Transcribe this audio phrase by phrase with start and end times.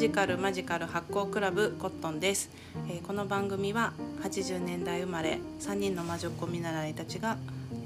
[0.00, 2.48] ジカルマジカル発行クラブコットンです、
[2.88, 7.36] えーこの番組は80年代生まれ3人の魔女っ子見習いたちが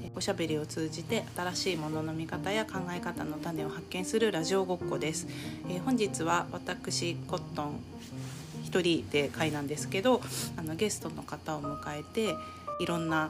[0.01, 5.27] えおしゃべりを通じて新しいものの見方や考え方の種を発見するラジオごっこです、
[5.67, 7.83] えー本日は私コットン
[8.63, 10.21] 一人で会なんですけど
[10.55, 12.33] あのゲストの方を迎えて
[12.79, 13.29] いろんな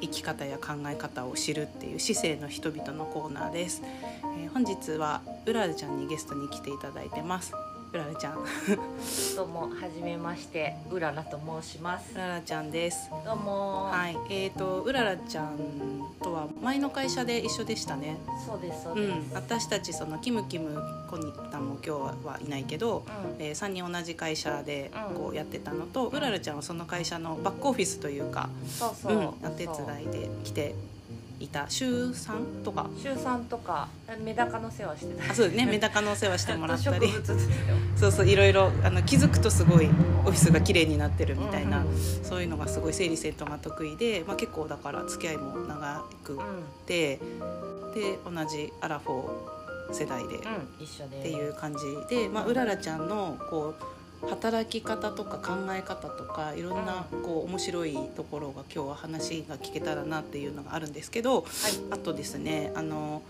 [0.00, 7.52] 生き方や考え方を知るっていう市政の人々のコーナーです、えー本日はうららちゃんにゲストに来ていただいてます。
[7.94, 8.44] うららちゃん。
[9.36, 12.12] どうもはじめましてうららと申します。
[12.12, 13.08] うららちゃんです。
[13.24, 13.84] どうも。
[13.84, 14.16] はい。
[14.30, 15.56] えーとうららちゃん
[16.20, 18.16] とは前の会社で一緒でしたね。
[18.44, 19.32] そうですそうです、うん。
[19.32, 20.76] 私たちそのキムキム
[21.08, 23.04] コニタンも今日はいないけど、
[23.38, 23.44] うん。
[23.46, 25.14] え3人同じ会社でうん。
[25.14, 30.74] こうやってたのと、うららちゃんはその会社のバックオフィスというか、そうそう、うん、お手伝いで来て
[31.40, 32.88] いた週3とか。
[33.02, 33.88] 週三とか
[34.22, 35.32] メダカの世話してた。
[35.32, 37.08] あそうねメダカのお世話してもらったり。
[37.96, 39.88] そうそういろいろあの気づくとすごい
[40.24, 41.86] オフィスが綺麗になってるみたいな、うん。
[41.88, 41.94] うん
[42.34, 46.38] そういうのがすごい整理整頓が得意で、まあ、結構だから付き合いも長く
[46.86, 47.20] て、
[47.94, 49.54] で同じアラフォー
[49.92, 51.22] 世代でっうん、うん、一緒で。
[51.22, 53.93] ていう感じで、まあ、うららちゃんのこう
[54.28, 61.44] 働き方とか考え方とかいろんなこう面白いところが今日は話が聞けたらなっていうのがあるんですけどはい。
[61.90, 63.22] あとですねあの、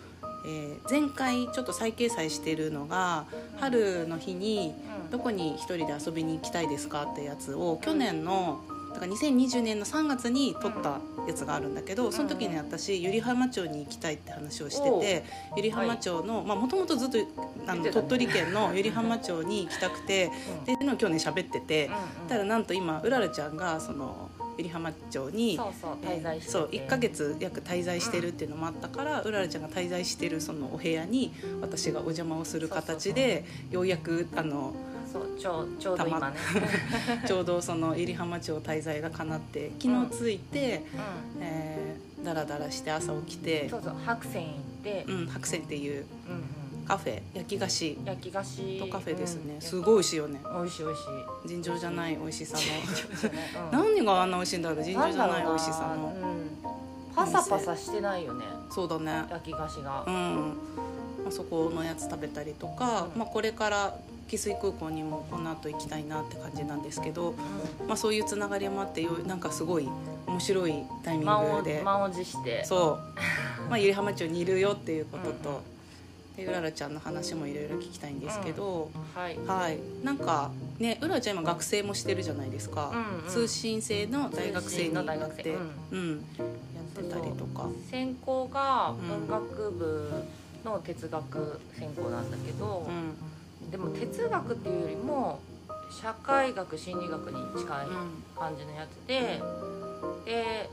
[0.46, 3.24] えー前回ちょっと再掲載してるのが
[3.58, 5.10] 春の日にうん。
[5.10, 8.60] どこに一人で遊びに行きたいですかってやつを去年の
[8.94, 15.24] だから2020年の3月に撮ったやつがあるんだけどその時に私百合浜町に行きたいって話をしてて
[15.56, 17.18] 百合浜町のもともとずっと
[17.66, 17.90] あのね。
[17.90, 26.52] 鳥取県の百合浜町に行きたくてうんでっていうのを去年喋っててうんうんただなんと今うららちゃんがその百合浜町にそうそう滞在してて。
[26.52, 34.74] そう1ヶ月約滞在してるっていうのもあったから、うららちゃんが滞在してるそのお部屋に私がお邪魔をする形でようやくあの
[35.14, 36.36] そうちょうちょうど今ね、
[37.24, 40.98] ちょうどその入浜町滞在が叶って昨日着いて、う
[41.39, 47.96] えー、だらだらして朝起きてん、そうそう白線行って、うん、白線っていううんカフェ焼き菓子。
[47.98, 48.78] うん、焼き菓子。
[48.78, 49.61] とカフェですね、うん。
[49.61, 50.40] すごい美味しいよね。
[50.55, 51.02] 美味しい美味し
[51.46, 51.48] い。
[51.48, 53.80] 尋常じゃない美味しさの。
[53.80, 53.94] うん。
[53.94, 56.12] 何があんな美味しいんだろう尋常じゃない美味しさの。
[56.14, 56.28] うな。
[56.28, 56.50] うん、
[57.14, 58.44] パサパサしてないよね。
[58.70, 59.24] そうだね。
[59.30, 60.05] 焼き菓子が。
[60.06, 60.36] う、ん、
[61.24, 63.18] まあ、そこのやつ食べたりとか、うん。
[63.18, 63.96] まあ、これから
[64.29, 67.86] 汽水空港にもこの後行きたいなって感じなんですけど、うん。
[67.86, 69.89] まあ、そういうつながりもあってよなんかすごい
[70.27, 71.83] 面白いタイミングで。
[71.83, 72.64] 満を持して。
[72.64, 72.98] そう、
[73.68, 75.63] まあ、百合浜町にいるよっていうことと、うんうん。
[76.36, 79.39] でうららちゃんの話もいろいろ聞きたいんですけど、はい。
[79.46, 79.79] はい。
[80.02, 83.30] なんかねうららちゃん今学生もしてるじゃないですか、うんうん。
[83.30, 85.57] 通信制の大学生になって、学生。
[85.92, 86.11] うん。
[86.17, 87.68] やってたりとか。
[87.90, 89.27] 専攻がうん。
[89.27, 90.11] 文学部
[90.64, 93.14] の哲学専攻なんだけどう、ん
[93.70, 95.41] でも哲学っていうよりも
[95.91, 98.23] 社会学心理学に近いうん。
[98.36, 99.41] 感じのやつで
[100.25, 100.69] で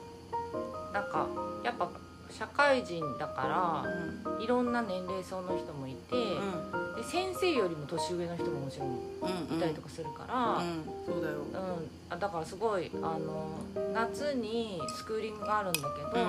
[0.91, 1.27] なんか
[1.63, 1.89] やっぱ
[2.29, 3.83] 社会人だか
[4.27, 6.95] らいろんな年齢層の人もいて、うん。
[6.95, 10.83] で先生よりも年上の人ももちろんうんいたりとかするから、うん。
[11.05, 11.37] そうだよ。
[11.37, 11.89] うん。
[12.09, 13.59] あだからすごいあの
[13.93, 16.25] 夏にスクーリングがあるんだけど、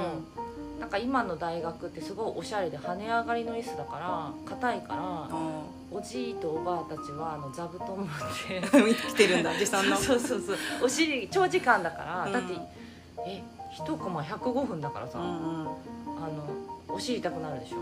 [0.78, 5.62] なんか今の大学ってすごいおしゃれで跳ね上がりの椅子だから硬いからあ
[5.94, 8.06] おじいとおばあたちはあの座布団持っ
[8.48, 8.60] て。
[8.60, 9.96] ー 見てるんだ持参の。
[10.00, 10.56] そうそうそう。
[10.84, 12.32] お尻長時間だから、うん。
[12.32, 12.54] だって
[13.26, 13.42] え
[13.72, 15.66] 一コマ105分だからさ、うんうん。
[15.66, 15.68] あ
[16.28, 16.44] の
[16.88, 17.76] お尻痛くなるでしょ。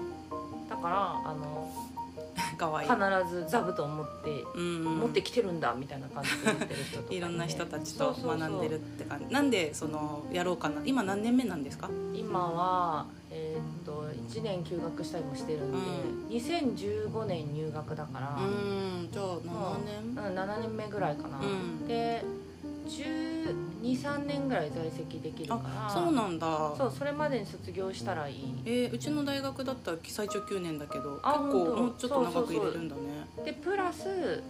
[0.69, 1.69] だからあの
[2.59, 2.89] かわいい。
[2.89, 2.99] 必
[3.31, 4.99] ず座布団持って、うんうん。
[5.01, 7.15] 持ってきてるんだみたいな感じで言ってる人とかいて。
[7.15, 9.33] いろんな人たちと学んでるって感じ。
[9.33, 10.83] なんでそのやろうかな。
[10.85, 11.89] 今何年目なんですか？
[12.15, 15.81] 今は、えーっと1年休学したりもしてるんで、う
[16.33, 18.47] 2015年入学だから、う
[19.05, 20.25] んじゃあ7年。
[20.27, 20.31] う。
[20.31, 21.87] ん、7年目ぐらいかな、うん。
[21.87, 22.23] で
[22.89, 26.47] 123年ぐらい在籍できるからあそうなんだ。
[26.77, 28.55] そうそれまでに卒業したらいい。
[28.65, 33.01] えーうちの大学だったら最長9年だけど結あ構もうちょっと長く入れるんだね。
[33.45, 34.43] でプラス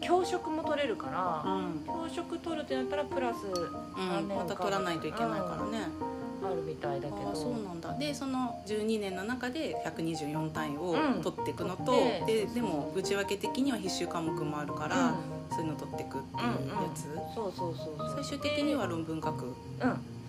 [0.00, 1.84] 教職も取れるから、うん。
[1.84, 5.78] 教職取るってなったらプラスうんまた取らないといけないからね。
[5.82, 6.17] ある
[7.98, 11.22] でその12年の中で124単位をうん。
[11.22, 15.14] 取っていくのと、でででも内訳的には必修科目もあるから、
[15.50, 17.02] そういうの取っていくっていうやつ、
[17.34, 18.12] そうそうそうそう。
[18.14, 19.46] 最終的には論文書く。
[19.46, 19.54] うん。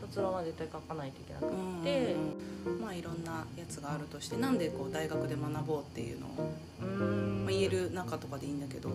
[0.02, 1.48] 卒論は絶対書かないといけなくう
[1.82, 1.84] ん。
[1.84, 2.16] て
[2.82, 6.30] まあいろんなやつがあるとしてなんでこう大学で学ぼうっていうのを、
[6.82, 7.44] うーん。
[7.46, 8.90] まあ、言える中とかでいいんだけど。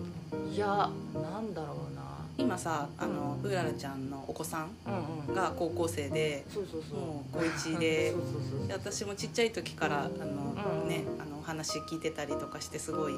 [0.52, 2.03] いやなんだろうな
[2.36, 6.44] 今さあのうららちゃんのお子さんが高校生で
[6.92, 8.14] もう高1で
[8.70, 13.14] 私もちっちゃい時からあの、うんねあのお話聞いてたりとかしてすごい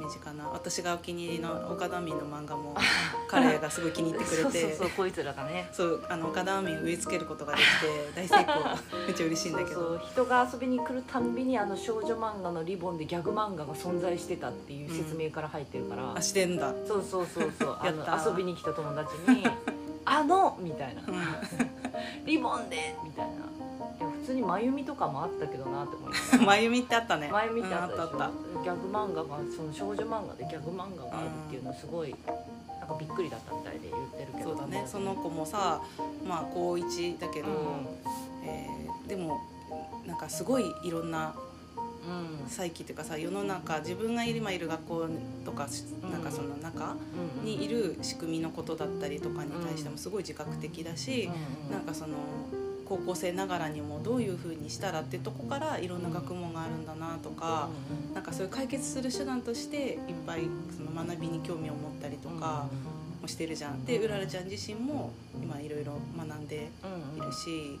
[0.00, 2.74] 身近な私がお気に入りの岡田民の漫画も
[3.28, 5.68] 彼がすごい気に入ってくれてそうそうそうこいつらがね。
[5.72, 9.06] そうあの岡田民植え付けることができて 大成功。
[9.06, 9.98] めっちゃ嬉しいんだけど。
[9.98, 17.76] 人が遊びに来るたんびにあの少女漫画のリボンでギャグ漫画が存在してたっていう説明から入ってるから、あしてんだ、そうそうそうそう。
[17.80, 19.46] あの遊びに来た友達に
[20.04, 21.02] 「あの!」みたいな。
[21.06, 21.14] うん
[22.24, 23.32] 「リボンで!」みたいな
[24.22, 27.28] 普通に真由美とかもあったけどなって思いながらまゆみ ってあったね。
[27.30, 28.24] 前見てあったでしょ、うんあった。
[28.26, 28.32] あっ
[28.62, 32.14] ギャグ漫画がその少女漫画でギャグ漫画があるっていうのすごい
[32.80, 34.50] なんかびっくりだったみたいで言ってるけど。
[34.50, 34.84] そうだね。
[34.86, 35.80] その子もさ
[36.26, 37.54] まあ高1だけど、うん。
[38.44, 39.40] えーでも
[40.06, 41.34] なんかすごいいろんな
[42.06, 42.48] うん。
[42.48, 45.08] 再起っていうかさ世の中自分が今いる学校
[45.44, 46.12] とかしうん。
[46.12, 46.94] なんかその中
[47.40, 51.28] うんにいる仕組みのことだったりとかに対してもすごい自覚的だし、
[51.66, 51.72] うん。
[51.72, 52.14] なんかその
[52.88, 57.68] 高校生ながらにもどういうふうにしたらってとこからいろんな学問があるんだなとか、
[58.14, 60.42] なんかそういう解決する手段としていっぱい
[60.76, 62.66] その学びに興味を持ったりとか
[63.20, 63.84] もしてるじゃん。
[63.84, 66.70] でうららちゃん自身も今いろいろ学んで
[67.16, 67.78] いるし、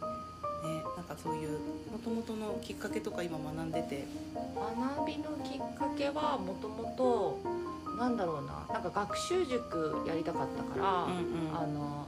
[0.64, 1.58] ね、なんかそういう
[1.90, 4.04] もともとのきっかけとか今学んでて。
[4.34, 7.38] 学びのきっかけはもともと
[7.98, 12.06] なんだろうななんか学習塾やりたかったから、うんうんあの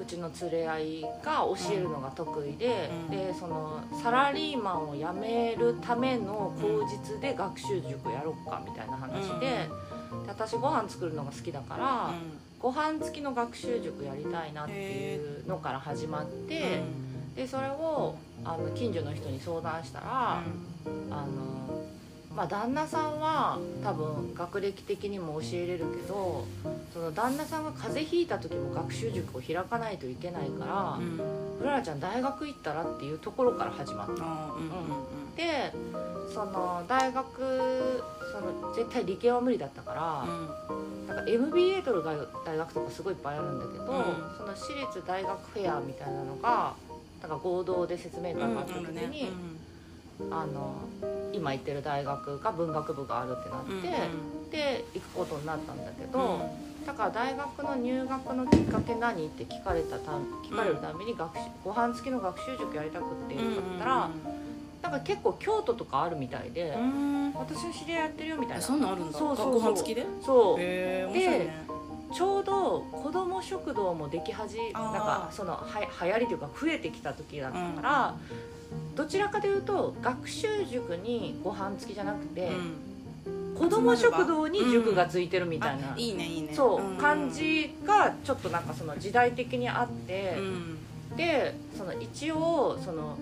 [0.00, 9.68] うちの連れ合いが教えるのが得意で、うんでそのサラリーマンを辞めるための口実で学習塾やろっかみたいな話で,、で
[10.26, 12.10] 私ご飯作るのが好きだから、
[12.60, 16.82] ご飯付きの学習塾やりたいなっていうのから始まって、
[17.36, 20.42] でそれをあの近所の人に相談したら、
[21.10, 21.84] あの
[22.38, 26.46] まあ旦那さんは多分学歴的にも教えれるけど
[26.94, 31.18] その旦那さんが風邪ひいた時も学習塾を開かないといけないからうん
[31.60, 34.12] 「うららちゃん大学行ったら?」っていうところから始まった。
[34.12, 34.28] うんうん
[35.34, 35.72] で
[36.34, 38.02] その大学
[38.32, 41.06] その絶対理系は無理だったから、うん。
[41.06, 42.04] なんか MBA 取る
[42.44, 43.86] 大学とかすごいいっぱいあるんだけど、ん。
[44.36, 46.74] その私立大学フェアみたいなのが
[47.22, 49.32] なんか合同で説明会があった時に、
[50.30, 50.74] あの
[51.32, 53.80] 今行ってる大学が文学部があるってなって、うんう
[54.46, 54.50] ん。
[54.50, 56.18] で行くことになったんだけど、
[56.80, 56.86] うん。
[56.86, 60.12] だから大学の入学のきっかけ何って聞かれたた
[60.44, 63.48] 聞かれるたびに学習、ご飯付きの学習塾やりたくって言っ
[63.78, 64.10] たら、
[64.82, 66.82] なんか結構京都とかあるみたいで、うん。
[66.82, 69.18] うん私の知り合いやってるよみたいえなそんなんあるんだ。
[69.18, 69.52] そうそうそう。
[69.52, 70.06] ご飯付きで？
[70.24, 70.60] そう。
[70.60, 71.66] へえ面白いね。
[72.10, 74.82] ちょうど子ども食堂もでき始めあー。
[74.82, 75.66] なんかそのは
[76.02, 78.14] 流行りというか増えてきた時だったから、
[78.94, 82.50] どちらかというと学習塾にご飯付きじゃなくて、
[83.56, 86.54] 子ども食堂に塾がついてるみたいな、あいいねいいね。
[86.54, 86.96] そう、ん。
[86.96, 90.78] 感じがちょっとなんかその時代的にあってう、ん。
[91.16, 93.16] でその一応その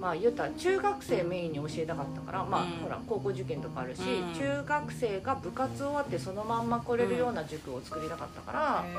[0.00, 2.70] まあ言ったら中学生メインに教えたかったから、まあうん。
[2.84, 4.34] ほら高校受験とかあるし、うん。
[4.38, 8.94] 中学生が部活終わってそのまんま来れるような塾を作りたかったから、へ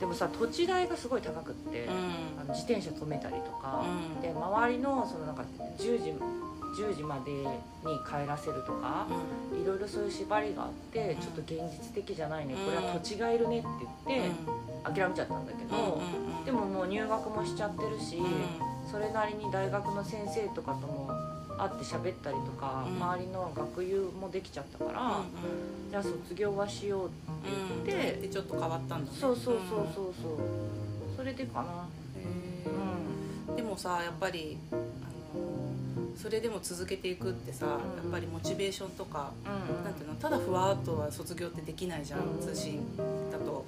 [0.00, 1.88] でもさ土地代がすごい高くって、え
[2.40, 4.22] あの自転車止めたりとか、うん。
[4.22, 5.44] で周りのそのなんか
[5.78, 6.14] 10時
[6.76, 7.44] 10時までに
[8.06, 9.06] 帰らせるとか、
[9.52, 13.68] いろいろそういう縛りがあって、ちょっと現実的じゃないねこれは土地がいるねって
[14.06, 14.30] 言って、
[14.84, 16.00] 諦めちゃったんだけど、
[16.44, 18.22] でももう入学もしちゃってるし、
[18.90, 21.10] それなりに大学の先生とかとも
[21.58, 22.96] 会って喋ったりとか、うん。
[23.02, 25.20] 周りの学友もできちゃったから、
[25.90, 27.50] じゃあ卒業はしようって
[27.86, 29.18] 言って、でちょっと変わったんだね。
[29.18, 30.36] そうそうそうそうそう。
[31.16, 31.86] それでかな。
[32.16, 32.24] へ
[33.48, 33.54] うん。
[33.54, 35.67] ーでもさやっぱりあの
[36.20, 37.68] それでも続けていくってさ、ん。
[37.68, 37.78] やっ
[38.10, 39.84] ぱりモチベーションとか、うん。
[39.84, 42.80] なんていうのただふわっとは卒業ってできないじゃん、うん通信
[43.30, 43.64] だと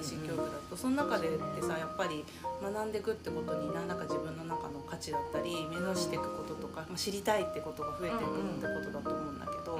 [0.00, 0.76] 通信教育だと。
[0.76, 2.24] その中でってさやっぱり
[2.62, 9.78] 学んでいくってことに何らか自分の中の価値だったり目指していくこととか、まあ、知りたいってことが増えていくってことだと思うんだけど、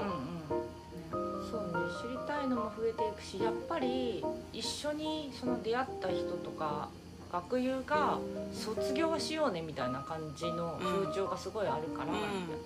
[1.49, 1.83] そうね。
[2.01, 6.89] 知りたいのも増えていくしやっぱり一緒にその出会った人とか
[7.33, 8.19] 学友が
[8.53, 12.15] 卒業はしようねみたいな感じの風潮がすごいあるから、う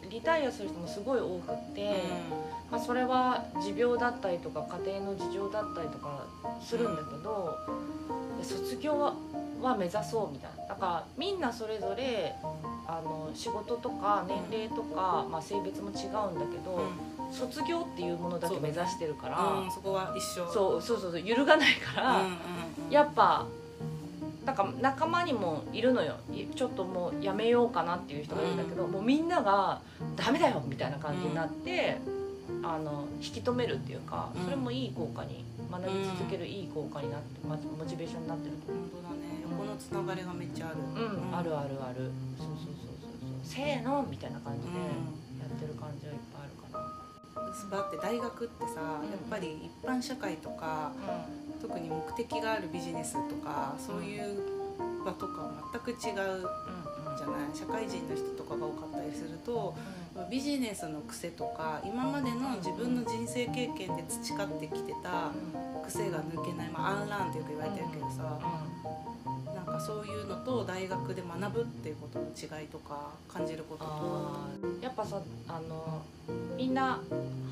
[0.10, 2.04] リタイアする人もすごい多くって、
[2.70, 6.26] まあ、それは持病だったりとか家庭の事情だったりとか
[6.62, 7.58] するんだけど、
[8.44, 9.14] 卒業は
[9.62, 10.68] は目指そうみたいな。
[10.68, 12.36] だからみんなそれぞれ
[12.86, 16.82] あの仕事とか年齢とか、まあ、性別も違うんだけど、
[17.32, 19.64] 卒業っていうものだけ目指してるからうん。
[19.64, 19.72] うん。
[19.72, 20.46] そこは一緒。
[20.52, 22.92] そうそうそうそう揺るがないから、うんうんうん。
[22.92, 23.46] やっぱ
[24.48, 26.16] なんか仲間にもいるのよ。
[26.34, 29.82] いちょっともうやめようかなっていう人がいるんだけど、もうみんなが
[30.16, 31.98] 「ダメだよ」みたいな感じになって、
[32.64, 34.46] あの引き止めるっていうかうん。
[34.46, 38.84] それもいい効果に学び続けるいい効果になって、まずモチベーションになってると思う。
[38.88, 39.44] 本当だね。
[39.52, 40.78] 横のつながりがめっちゃある。
[40.80, 42.10] うん、あるあるある。
[42.40, 43.44] そうそうそうそうそう。
[43.44, 46.56] せーのみたいな感じでやってる感じはいっぱいある
[47.70, 50.92] 場って大学ってさ、やっぱり一般社会とか、
[51.62, 54.40] 特に目的があるビジネスとかそういう
[55.06, 57.56] 場とか全く違うじゃない？
[57.56, 59.76] 社会人の人とかが多かったりすると、
[60.30, 65.32] ビジネスの癖とか今までの自分の人生経験で培ってきてた
[65.86, 68.38] 癖が抜けない、まあ、アンランってよく言われてるけどさ、
[69.78, 76.02] かそういうのと大学で学ぶっていうことの違いとか感じることとやっぱさあの
[76.58, 77.00] みんな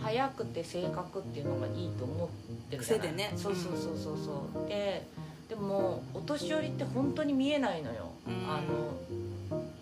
[0.01, 2.27] 早くて正確っていうのがいいと思っ
[2.69, 3.31] てる癖でね。
[3.35, 4.67] そうそうそうそうそう。
[4.67, 5.07] で
[5.47, 8.63] でもお年寄りって本当に見えないのよ、うん、あの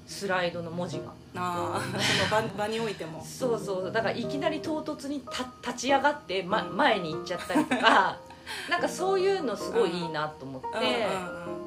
[0.05, 1.13] スライドの文字が。
[1.35, 1.81] あ
[2.29, 3.23] その場場においても。
[3.25, 5.21] そうそうだからいきなり唐突に
[5.61, 8.17] 立ち上がって、ま、前に行っちゃったりとか。
[8.69, 10.67] なんかそういうのすごいいいなと思って、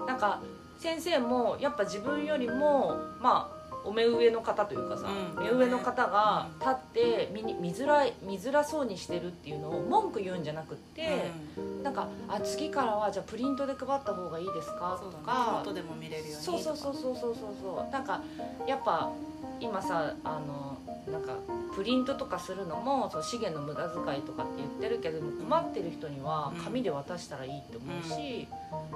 [0.01, 0.41] うん、なんか
[0.87, 15.01] 先生もやっぱ自分よりもまあお目上の方というかさ、うん、目上の方が立って見見づらい見づらそうにしてるっていうのを文句言うんじゃなくって、うん、なんかあ次からはじゃあプリントで配った方がいいですか？
[15.03, 17.93] とかそう、ね、でも見れるようにそうそうそうそうそうそう。
[17.93, 18.21] なんか
[18.67, 19.11] やっぱ
[19.61, 20.79] 今さあの
[21.11, 21.35] なんか
[21.75, 28.49] プリントとかするのもその資源の無駄遣いとかって言ってるけど困ってる人には紙で渡したらいいって思うし、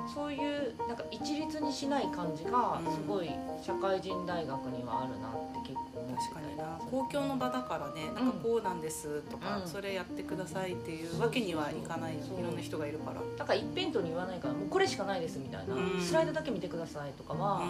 [0.06, 3.30] うん、そういうなんか一律にしない感じがすごい
[3.62, 6.78] 社会人大学にはあるなって結構思って確かにな。
[6.90, 13.20] 公共の場だからねなんかこうなんですとか、うん、それやってくださいっていうわけにはいかないよいろんな人がいるから。
[13.38, 17.62] だから一辺倒に言わないからもうこれしかないですみたいな、うん、スライドだけ見てくださいとかは、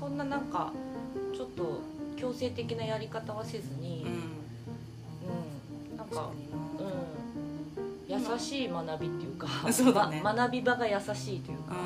[0.00, 0.72] そんななんか
[1.34, 1.80] ちょっと
[2.16, 6.30] 強制的なやり方はせずに、うん、うん、なんか、
[8.08, 11.76] うん、優しい学びっていうか、 そうだね、ま、学び場が優しいというか、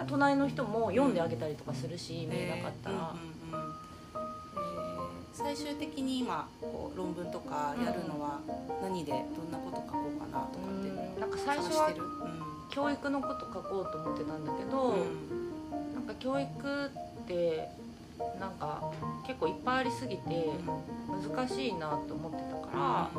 [0.00, 3.14] うん、隣の人も読んであげたりとかするし、見えなかったら。
[5.32, 8.40] 最終的に今こう論文とかやるのは
[8.80, 11.92] 何でどんなこと書こうかなとかって、なんか最初は
[12.70, 14.96] 教育のこと書こうと思ってたんだけど、
[15.94, 17.68] なんか教育って
[18.40, 18.90] なんか
[19.76, 20.50] 結構いっぱいありすぎて
[21.36, 23.10] 難しいなと思ってたから、ま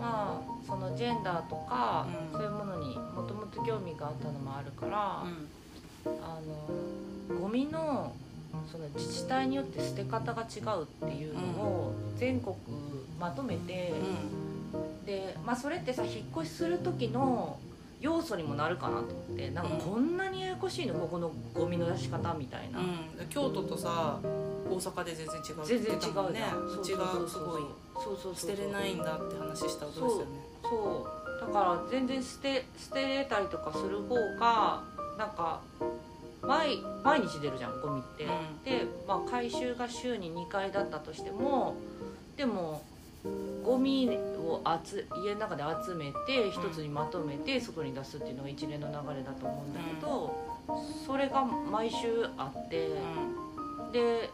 [0.00, 5.22] あそのジェンダーとか、そういうものにもともと興味があったのもあるから、
[6.04, 6.40] あ
[7.30, 8.12] のゴミの
[8.70, 12.54] その自治体によって捨て方が違うっていうのを全国
[13.18, 13.92] まとめて、
[15.06, 17.58] で、まあ、それってさ引っ越しする時の
[18.04, 24.20] 要素にもなるかなと思ってなんかこんなにややこしいのここのゴミの出し方みたいな、うん、京都とさ
[24.68, 26.40] 大阪で全然違う全然違うね
[26.82, 27.62] うちがすごい
[27.94, 30.26] そうそう捨てれないんだって話したことですよね。
[30.62, 34.82] そうだから全然捨て捨てれたりとかする方が
[35.16, 35.62] なんか
[36.42, 38.30] 毎毎日出るじゃんゴミって、うん、
[38.64, 41.74] で、まあ、回収が週に2回だったとしても
[42.36, 42.82] でも
[43.64, 50.34] ゴミを集家の中で集めて一つにまとめて外に出すっていうのが一連の流れだと思うんだけど、
[51.06, 52.90] それが毎週あって、
[53.92, 54.30] で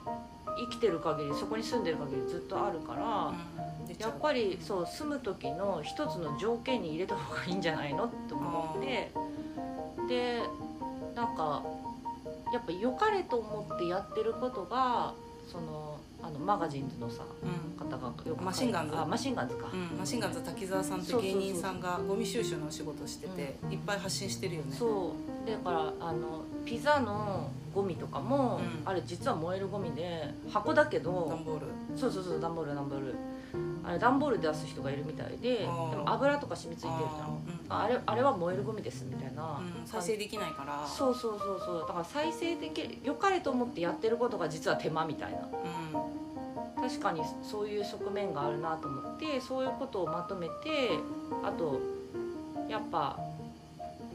[0.58, 3.32] 生きてる限りそこに住んでる限りずっとあるから、
[3.98, 9.12] やっぱりそう住む時の一つの条件に入れた方がいいんじゃないのって思って
[10.08, 10.40] で
[11.14, 11.62] なんか
[12.52, 15.14] やっぱ良かれと思ってやってることが
[15.50, 18.96] そのあのマガジンズのさ、うん、方がよくマシンガンズ。
[18.96, 24.76] あマシンガンズか、うん、マシンガンズ滝沢さんって芸人さんがゴミ収集のお仕事してて、うん、いっぱい発信してるよね。
[24.76, 25.14] そ
[25.46, 25.50] う。
[25.50, 31.66] だからあのピザのゴミとかも、あれ実は燃えるゴミで箱だけど段ボール。
[31.96, 33.14] そうそうそう段ボール段ボール。
[33.82, 40.86] あれ段ボール出す人がいるみたいででも油とか染みついてるじゃんあ,、れあれは燃えるゴミですみたいな、再生できないから。
[40.86, 41.80] そうそうそうそう。
[41.80, 50.98] だから再生できるよかれと思ってやってることが実は手間みたいな、うん、確かにそういう側面があるなと思ってそういうことをまとめて
[51.44, 51.80] あと
[52.68, 53.18] やっぱ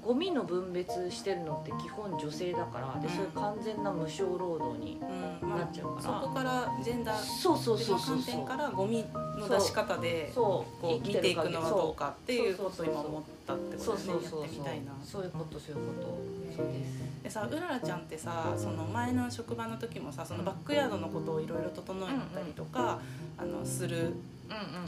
[0.06, 14.92] ゴミの分別してるのって基本女性だからでそれ完全な無償労働になっちゃうから、そこからジェンダーそうそうそうそう観点からゴミの出し方でこう見ていくのはどうかっていうことを今思ったってことですねやってみたいな。
[15.04, 16.18] そういうことそういうこと。
[16.56, 17.24] そうです。
[17.24, 23.00] でさうららちゃんってさその前の職場の時もさそのバックヤードのことをいろいろ整えたりとか、
[23.40, 24.14] あのする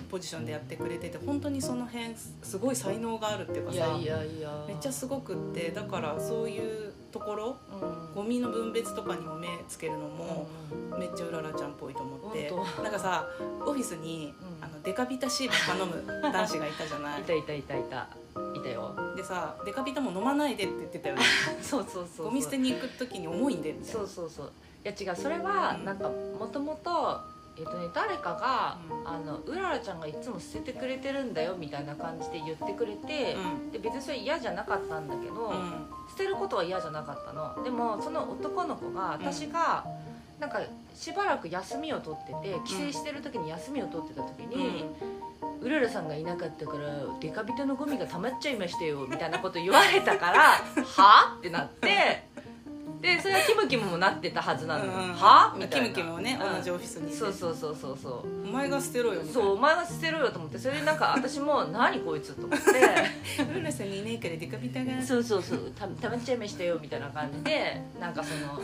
[0.09, 3.97] ポジションでやってくれてて本当にその辺すごい才能があるっていうかさ
[4.67, 10.47] めっちゃすごくってだからそういうところ、うん、ゴミの分別とかにも目つけるのも
[10.99, 13.27] めっちゃうららちゃんっぽいと思って、うん、なんかさ
[13.65, 17.21] オフィスに、うん、あのデカビタシープ頼む男子がいたじゃない？
[17.21, 18.07] いたいたいたいた。
[18.55, 18.95] いたよ。
[19.15, 21.21] でさデカビタも飲まないでって言ってたよね。
[21.61, 24.51] そうそうそうゴミ捨てに行く時に重いんでそうそうそう。
[24.85, 25.15] いや違う。
[25.15, 27.19] それはなんかもともと
[27.59, 29.07] えっとね誰かが、うん。
[29.07, 33.71] あのうららちゃんがいつも捨ててくれてるんだよみたいな感じで言ってくれて、うん。
[33.71, 35.87] で別にそれ嫌じゃなかったんだけど、うん。
[36.09, 37.63] 捨てることは嫌じゃなかったの。
[37.63, 39.25] でもその男の子がうん。
[39.25, 39.85] 私が、
[40.39, 40.61] なんか
[40.93, 44.85] しばらく休みを取ってて帰省してる時に休みを取ってた時に、
[45.61, 46.87] うららさんがいなかったから
[47.19, 50.39] デカビタのゴミが溜まっちゃいましたよみたいなこと言われたから
[50.85, 51.35] は？
[51.39, 52.23] ってなって
[53.01, 55.53] でそれはキムキムもなってたはずなの、うんうんは？
[55.57, 55.89] みたいな。
[55.89, 56.55] キムキムもねうん。
[56.57, 58.47] 同じオフィスにそうそうそうそうそう。
[58.47, 62.65] お前が捨てろよそうお前が捨てろよと思ってそれでなんか私も「何こいつ」と思って。
[63.53, 65.01] ルナさんにいねえからデカビタが。
[65.01, 65.71] そうそうそう。
[65.77, 68.61] たたまっちゃいましたよみたいな感じでなんかその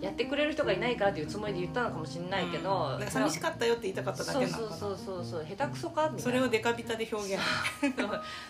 [0.00, 6.02] やってくれる人がいないからっていうつもりで言ったのかもしれないけど、うん寂しかったよって言いたかっただけなのそうそうそうそう下手くそか？
[6.02, 6.22] みたいな。
[6.22, 7.42] それをデカビタで表現。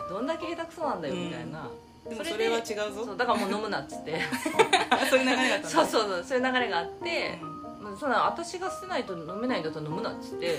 [0.09, 1.69] どんだけ下手くそなんだよみたいな、
[2.09, 3.05] でもそれは違うぞ。
[3.05, 4.21] そうだからもう飲むなっつって。
[5.11, 7.39] そういう流れだったそううそうそうそういう流れがあって、
[7.81, 10.59] まあそんな私が捨てないと飲めないんだったら飲むなっつって。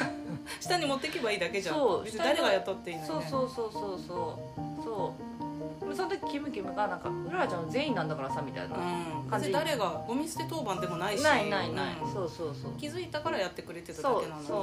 [0.60, 1.74] 下に持ってけばいいだけじゃん。
[1.74, 4.38] そう別に誰が雇っていいのにそうねそうそうそうそ
[4.80, 4.82] う。
[4.82, 5.14] そ
[5.90, 9.30] うその時キムキムがなんか「うららちゃんの全員なんだからさ」みたいな、うん。
[9.30, 9.48] 感じ。
[9.48, 11.22] 別に誰がゴミ捨て当番でもないし。
[11.22, 12.12] ないないない、うん。
[12.12, 12.72] そうそうそう。
[12.78, 14.46] 気づいたからやってくれてただけなのに。
[14.46, 14.56] そう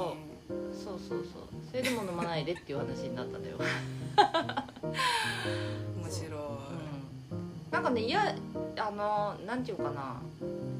[0.78, 1.18] そうそう。
[1.24, 3.56] そうそれでも飲まないでっていう話になったんだよ、
[6.06, 6.30] 面白い。
[6.30, 8.34] うん、なんかね嫌
[8.78, 10.20] あのなんていうかな。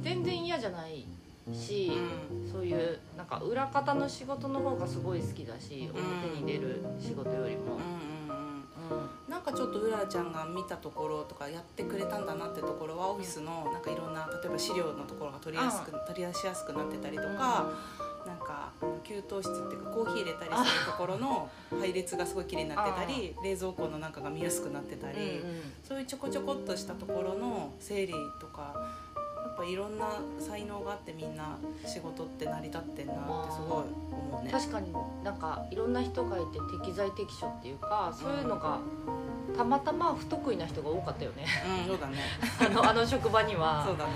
[0.02, 1.04] 全然嫌じゃない
[1.52, 1.90] し、
[2.30, 2.52] うん。
[2.52, 9.00] そういうなんか裏方の仕事の方がすごい好きだし表に出る仕事よりも、うんうんうん。
[9.00, 9.30] うん。
[9.30, 17.66] なんかちょっとうららちゃんが見たところとかやってくれたんだなってところはオフィスのなんかいろんな例えば資料のところが取りやすく取り出しやすくなってたりとか、
[18.26, 18.73] なんか
[19.04, 25.56] 給湯室っていうかコーヒー入れたりするところの配列がすごい綺麗になってたり冷蔵庫の中が見やすくなってたり、うんうん
[25.87, 28.75] そういうちょこちょこっとしたところの整理とか
[29.47, 31.56] やっぱいろんな才能があってみんな
[31.87, 33.16] 仕事って成り立ってんなっ
[33.47, 34.50] てすごい思うね。
[34.50, 34.92] 確かに
[35.23, 38.80] なんかいろんな人がいて適材適所っていうかそういうのが
[39.56, 41.46] たまたま不得意な人が多かったよね
[41.85, 42.18] うん、そうだね。
[42.59, 44.12] あのあの職場にはそうだね。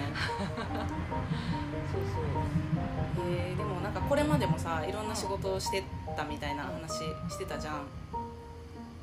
[4.11, 5.85] これまでもさいろんな仕事をして
[6.17, 6.95] たみたいな話
[7.33, 7.87] してたじゃん。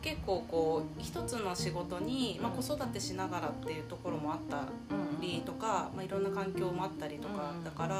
[0.01, 7.63] 結構こう一つの仕事に、まあ、子育てしながらっていうところもあったうんりとか、まあ、いろんな環境もあったりとかうん。
[7.63, 7.95] だから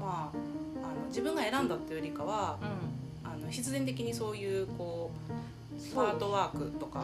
[0.00, 0.36] まあ
[0.76, 7.00] あの自分が選んだっていうよりかはうあの必然的にそういうこうパートワークとか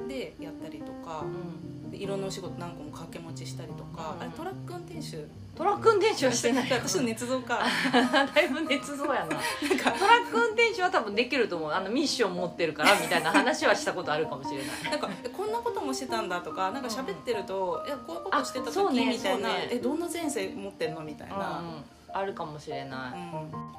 [0.00, 0.08] ん。
[0.08, 4.22] でやったりとかうんいろんなお仕事何個も掛け持ちしたりとかうん。
[4.22, 5.24] あれトラック運転手
[5.56, 6.70] トラック運転手はしてない。
[6.70, 7.58] 私の捏造か。
[7.92, 9.26] だいぶ捏造やな。
[9.26, 11.72] トラック運転手は多分できると思う。
[11.72, 14.66] あのミッション持ってるからみたいな話はしたことあるかもしれない。
[14.92, 19.68] なんかえこんなこともしてたんだとかなんか喋ってると、いやこういうことしてた時みたいな、ね。
[19.72, 21.84] えどんな前世持ってんのみたいな、うんうん。
[22.12, 22.90] あるかもしれうん。
[22.90, 23.12] な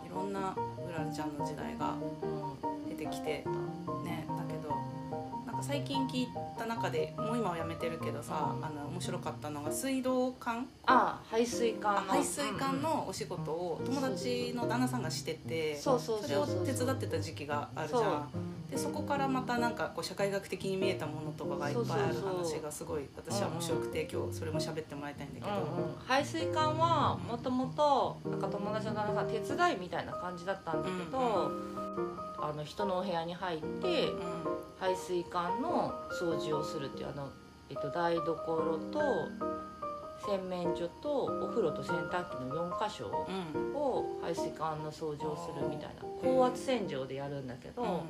[0.04, 2.90] い、いろんなうららちゃんの時代がうん。
[2.90, 3.28] 出てきて。
[3.28, 3.69] ねだけどなんか
[5.62, 8.66] 最近聞いた中でもう今はやめてるけどさ、うん。
[8.66, 10.68] あの面白かったのが水道管。
[10.86, 18.30] あ排水管排水管のお仕事を友達の旦那さんがしててそうそうそうそうそれを手伝ってた時期があるじゃん
[18.70, 31.52] でそこからまたなんかこう社会学的に見えたものとかがいっぱいある話がすごい私は面白くて今日それも喋ってもらいたいんだけど、うんうん、排水管はもともとなんか友達の旦那さん手伝いみたいな感じだったんだけど、
[32.42, 34.20] あの人のお部屋に入ってうん。
[34.80, 37.30] 排水管の掃除をするっていうあの、
[37.70, 39.00] えっと、台所と
[40.30, 48.04] 洗面所とお風呂と洗濯機の4箇所うんを排水管の掃除をするみたいな高圧洗浄でやるんだけど、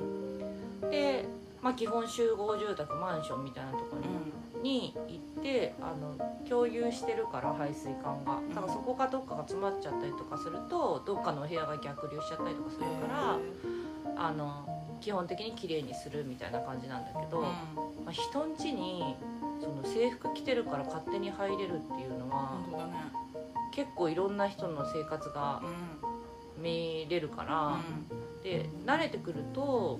[0.90, 1.24] で、
[1.62, 4.30] まあ、基本集合住宅マンションみたいなところに
[4.62, 6.14] に行ってあの
[6.46, 8.40] 共有してるから排水管が。
[8.54, 13.38] だからそこがどっかが詰まっちゃったりとかするとどっかのお部屋が逆流しちゃったりとかするから
[14.16, 14.66] あの
[15.00, 17.48] 基本的に綺麗にするみたいな感じなんだけど、ま
[18.08, 19.16] あ、人ん家に
[19.60, 22.94] その制服着てるから勝手に入れるっていうのはね。
[23.72, 25.66] 結構いろんな人の生活がう
[26.06, 26.10] ん。
[26.62, 27.78] 見れるから、
[28.42, 29.98] で慣れてくると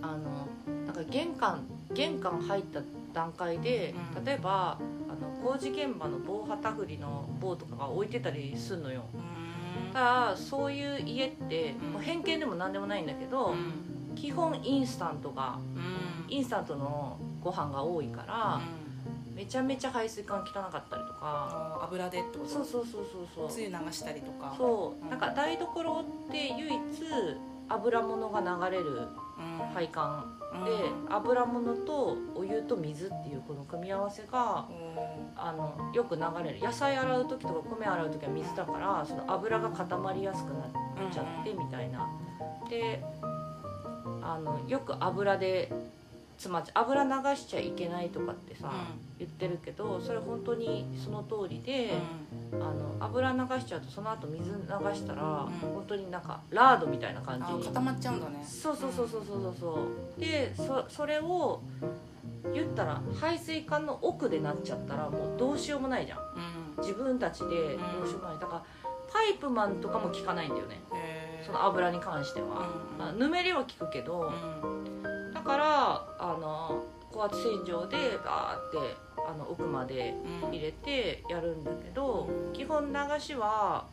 [0.00, 0.48] あの
[0.86, 2.80] なんか玄関玄関入った
[3.12, 4.24] 段階で、うん。
[4.24, 9.04] 例えばあの工事現場の防旗振りの棒とかが置いてたりすんのよ。
[9.12, 9.92] うん。
[9.92, 11.92] ただそういう家って、うん。
[11.92, 14.14] もう偏見でも何でもないんだけど、うん。
[14.14, 16.32] 基本インスタントがうん。
[16.32, 18.60] インスタントのご飯が多いから、
[19.34, 21.78] めちゃめちゃ排水管汚かったりとか。
[21.82, 22.50] 油でってこと？
[22.50, 23.48] そうそうそうそうそう。
[23.50, 24.54] つゆ流したりとか。
[24.56, 25.04] そう。
[25.04, 25.10] うん。
[25.10, 26.80] なんか台所って唯一
[27.68, 29.74] 油物が流れるうん。
[29.74, 30.64] 配管うん。
[30.64, 30.70] で
[31.10, 36.60] 油物とお湯と水っていうこの組み合わせがうんあのよく流れる。
[36.60, 42.08] 野菜洗う時とか米洗う時は水だからその油が固まりやすくなっちゃってみたいな。
[42.70, 43.02] で
[44.22, 45.70] あのよく油で
[46.36, 48.70] つま油流しちゃいけないとかってさ、
[49.18, 51.92] 言ってるけどそれ本当にその通りで、
[52.52, 54.54] あの油流しちゃうとその後水流
[54.94, 55.22] したら、
[55.60, 57.44] 本当になんかラードみたいな感じ。
[57.44, 58.44] あ固まっちゃうんだね。
[58.44, 60.20] そうそうそうそうそうそう。
[60.20, 61.60] でそそれを
[62.52, 66.18] 言ったら排水管の奥でなっちゃったらもうどうしようもないじゃん。
[66.18, 66.82] うん。
[66.82, 68.38] 自分たちでどうしようもない。
[68.38, 68.62] だから
[69.12, 70.80] パイプマンとかも効かないんだよね。
[71.46, 72.66] その油に関しては、
[73.18, 74.73] ぬめりは効くけど、うん。
[74.73, 74.73] だ
[75.44, 78.96] からあの高圧洗浄でバーって
[79.28, 80.50] あの奥までうん。
[80.50, 83.84] 入れてやるんだけど基本流しは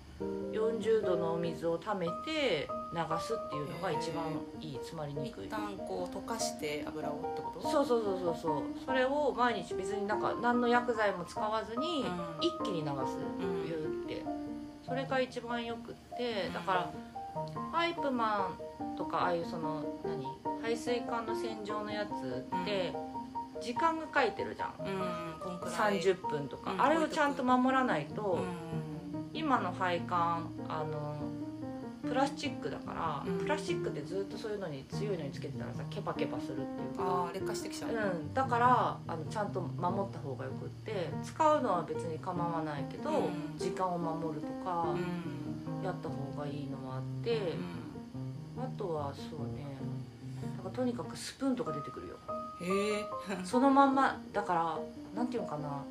[0.51, 4.25] 40度のお水を溜めて流すっていうのが一番
[4.59, 4.75] いい。
[4.75, 5.45] 詰まりにくい。
[5.47, 7.71] 一旦こう溶かして油をってこと？
[7.71, 8.63] そうそうそうそうそう。
[8.85, 12.45] それを毎日別になんか何の薬剤も使わずにうん。
[12.45, 13.17] 一気に流す。
[13.39, 13.65] うん。
[13.65, 14.23] 言うって。
[14.85, 16.49] それが一番よくって。
[16.53, 16.91] だから
[17.71, 18.51] パイプマ
[18.93, 20.25] ンとかああいうその何
[20.61, 22.93] 排水管の洗浄のやつって
[23.61, 24.73] 時間が書いてるじゃん。
[24.79, 26.01] うんこんくらい。
[26.01, 26.73] 30分とか。
[26.73, 28.43] うんあれをちゃんと守らないとうん。
[29.33, 31.15] 今の配管あの
[32.03, 33.39] プラスチックだからうん。
[33.39, 37.03] プラスチックってずっとそういうのに強いのにつけてたらさケバケバするっていうか。
[37.03, 37.91] ああ劣化してきちゃう。
[37.91, 43.57] うん、だからあのちゃんと守った方がよくって使うのは別に構わないけど、うん。
[43.57, 45.83] 時間を守るとかうん。
[45.85, 47.53] やった方がいいのもあって、
[48.57, 49.65] あとはそうね
[50.57, 52.15] だからとにかくスプーンとか出てくるよ。
[52.61, 53.05] へえ。
[53.43, 54.79] そのまんまだから
[55.15, 55.83] なんていうのかな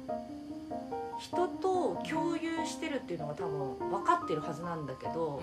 [1.19, 5.43] 人と共有してるっていうのが多分分かってるはずなんだけど、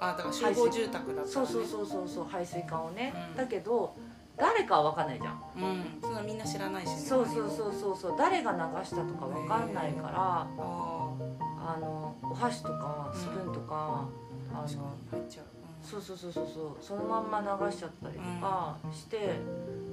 [0.00, 1.26] あだから集合住宅だったらね。
[1.26, 3.36] そうそうそうそうそう排水管をね、うん。
[3.36, 3.94] だけど
[4.36, 5.40] 誰かは分かんないじゃん。
[5.56, 5.84] うん。
[6.02, 6.96] そんなみんな知らないしね。
[6.96, 8.14] そうそうそうそうそう。
[8.18, 14.10] 誰が流したとか分かんないからああのお箸とかスプーンとか、あの
[14.52, 14.82] あ確か
[15.12, 15.20] に。
[15.20, 15.46] 入っちゃう。
[15.82, 16.84] そうそうそうそうそう。
[16.84, 19.38] そのまんま流しちゃったりとかして、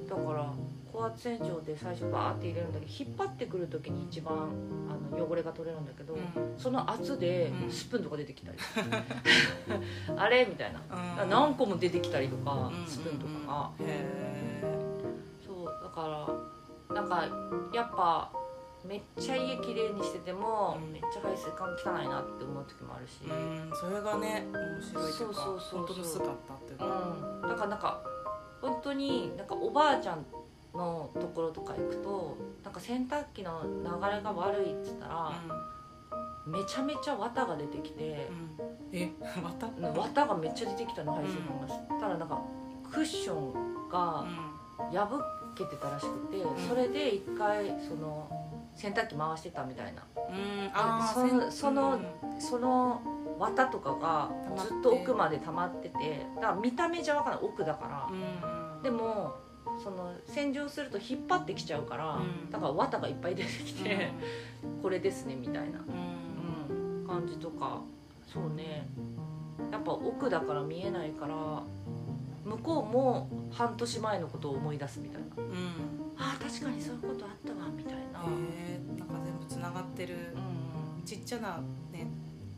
[0.08, 0.52] だから
[0.92, 4.50] 高圧洗浄で最初バーって入れるんだけど引っ張ってくる時に一番
[4.88, 6.20] あの汚れが取れるんだけど、うん。
[6.58, 7.70] その圧でうん。
[7.70, 8.58] スプーンとか出てきたり、
[10.16, 10.80] あれみたいな、
[11.22, 11.30] うん。
[11.30, 12.86] 何個も出てきたりとか、うん。
[12.86, 13.84] スプーンとかが、へ
[14.62, 14.64] え
[15.46, 16.26] そうだか
[16.88, 17.24] らなんか
[17.72, 18.30] やっぱ
[18.86, 20.92] めっちゃ家きれいにしてても、うん。
[20.92, 25.86] めっちゃ排水管汚いなって思う時もあるし、うんそれがね面白いというかそうそうそうそう。
[25.86, 26.84] 本当薄かったっていうか
[27.42, 28.02] うん、だからなんか
[28.60, 30.24] 本当になんかおばあちゃん
[30.74, 35.32] のところとか行くとなんか洗濯機の流れが悪いっつったら、
[36.46, 38.58] めちゃめちゃ綿が出てきてう、ん。
[38.92, 39.10] え
[39.42, 42.38] またうん綿がめっちゃ出てきたの排水管が、そしたらなんか
[42.92, 44.24] クッションが
[44.92, 45.20] 破
[45.54, 46.68] けてたらしくて、ん。
[46.68, 48.28] それで一回その
[48.74, 50.02] 洗濯機回してたみたいな。
[50.16, 50.70] うん。
[50.74, 53.00] あそのそのうんその
[53.38, 58.08] 綿とかがずっと奥まで溜まっててだから見た目じゃ分からない奥だから。
[58.10, 59.34] うんでも
[59.82, 62.50] その洗浄すると引っ張ってきちゃうから、うん。
[62.50, 64.12] だから綿がいっぱい出てきて、
[64.82, 67.00] これですねみたいな、うん。
[67.00, 67.80] うん、感じとか。
[68.26, 68.86] そうね。
[69.72, 71.62] やっぱ奥だから見えないから
[72.44, 75.28] 向こうも半年前のことを思い出すみたいな。
[75.36, 75.44] うん。
[75.44, 75.54] うん
[76.16, 78.22] あー確かにそういうことあったわみたいな、へ
[78.78, 80.14] えなんか全部つながってる。
[80.34, 80.38] う
[81.00, 81.60] んちっちゃな
[81.92, 82.06] ね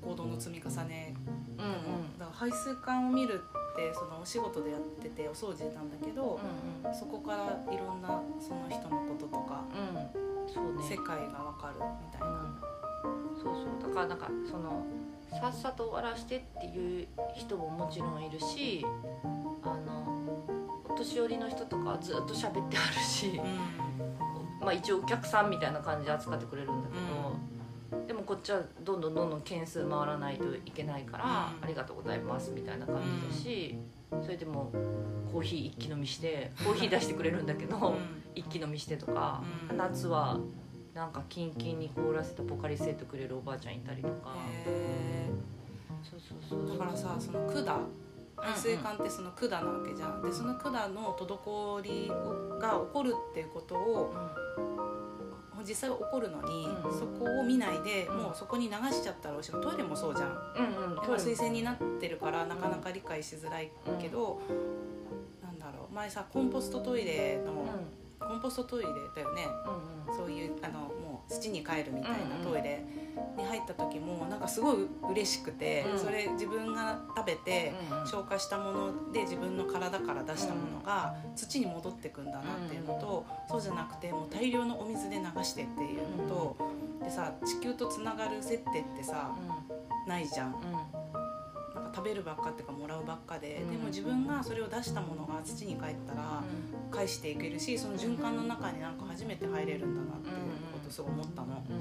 [0.02, 1.14] 行動の積み重ね。
[1.58, 2.18] うんうん。
[2.18, 3.40] だから排水管を見る
[3.72, 6.38] ってそのお仕事でやっててお掃除なんだけど、
[6.84, 10.82] うんそこからいろんなその人のこととか、うんうんそうね。
[10.88, 12.54] 世界がわかるみたいな、
[13.42, 13.88] そうそう。
[13.88, 14.84] だからなんかその
[15.40, 18.86] さっさと終わらしてっていう人ももちろんいるし
[19.72, 20.06] あの
[20.88, 23.40] お年寄りの人とかはずっと喋ってあるし、
[24.60, 31.30] まあ、一応お客さんみたいな感じで扱ってくれるんだけど、でもこっちはどんどんどんどん件数回らないといけないから、うん。
[31.30, 33.00] ありがとうございますみたいな感
[33.30, 33.78] じだし、
[34.22, 34.72] それでも
[35.32, 37.96] コーヒー一気飲みしてコーヒー出してくれるんだけど、 うん。
[38.34, 39.76] 一気飲みしてとか、うん。
[39.76, 40.38] 夏は
[40.94, 44.34] なんかキンキンに凍らせたポカリスエットくれるおばあちゃんいたりとか、
[44.66, 45.30] へ
[46.02, 46.66] そうそうそう。
[46.66, 47.78] ーだからさその管排
[48.56, 50.22] 水管ってその管なわけじゃん。
[50.22, 52.12] でその管の滞り
[52.60, 54.14] が起こるっていうことを
[55.66, 58.16] 実際は起こるのに、うんそこを見ないで、うん。
[58.18, 60.28] もうそこに流しちゃったらおしまいトイレもそうじゃん。
[60.28, 63.70] うんうんでも水洗になってるからなかなか理解しづらい
[64.00, 64.40] けど、
[65.42, 65.94] なんだろう。
[65.94, 67.66] 前さコンポストトイレの
[68.20, 69.46] コンポストトイレだよね。
[70.06, 70.16] うんうん。
[70.16, 70.92] そういうあの
[71.28, 72.84] 土に帰るみたいなトイレ
[73.36, 75.98] に入った時もなんかすごい嬉しくて、うん。
[75.98, 86.56] それ自分が食べて消化したもので自分の体から出したものが土に戻ってくんだなっていうのと、そうじゃなくてもう大量のお水で流してっていうのと、
[87.02, 89.34] でさ地球とつながる接点ってさ
[90.06, 90.54] ないじゃん。
[91.94, 93.70] 食べるばっかっていうかもらうばっかで、うん。
[93.70, 96.42] でも自分がそれを出したものが土に帰ったら
[96.90, 100.34] 返していけるしその循環の中になんか初めて入れるんだなっていう。
[100.34, 100.40] こ
[100.86, 101.76] とすごい思ったの、うん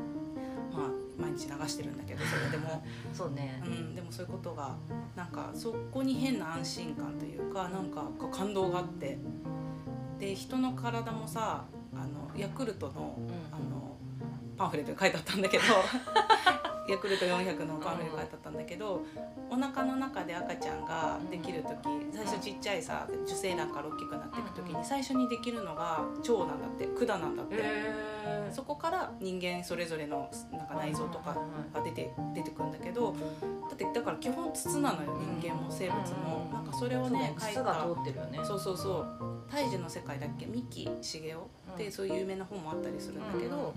[0.00, 0.78] うん。
[0.78, 3.62] まあ毎日流してるんだけどそれでも、 そうね。
[3.64, 4.76] うん、でもそういうことが
[5.16, 9.18] なんかそこに変な安心感というかなんか感動があって。
[10.18, 13.56] で人の体もさあのヤクルトのうん。
[13.56, 13.90] あ の
[14.60, 15.64] パンフレットに書いてあったんだけど
[16.86, 19.02] ヤクルト400のパンフレットに書いてあったんだけど
[19.48, 21.88] お腹の中で赤ちゃんができる時
[22.40, 27.56] ちっちゃいさ受精卵から大きくなっていく時に最初にできるのが腸なんだって管なんだって。
[27.56, 27.94] へ
[28.52, 31.36] そこから人間それぞれのなんか内臓とか
[31.72, 33.12] が出て出てくるんだけど
[33.68, 36.52] だってだから基本筒なのよ人間も生物もうん。
[36.52, 38.40] なんかそれをね書いた通ってるよね。
[38.42, 40.46] そうそうそう「胎児の世界」だっけ？
[40.46, 41.34] 三木茂雄
[41.72, 41.92] ってうん。
[41.92, 43.72] そういう有名な本もあったりするんだけど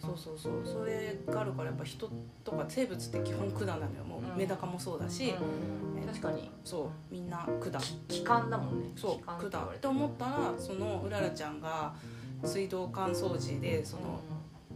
[0.00, 0.60] そうそうそう。
[0.64, 2.10] それがあるからやっぱ人
[2.44, 4.04] とか生物って基本管なのよ。
[4.04, 5.34] もうメダカもそうだし。
[6.06, 6.50] 確かに。
[6.64, 8.92] そうみんな管気管だもんね。
[8.96, 11.94] そう気管管って思ったらそのうららちゃんが
[12.44, 14.20] 水道管掃除でその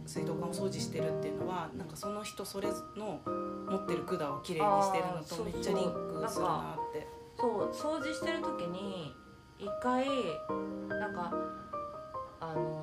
[0.05, 3.21] 水道管を掃除してるっていうのはなんかその人それの
[3.69, 7.07] 持ってる管をきれいにしてるのとめっちゃリンクするなって。
[7.37, 9.15] そう掃除してる時に
[9.57, 10.05] 一回
[10.89, 11.31] なんか
[12.39, 12.80] あの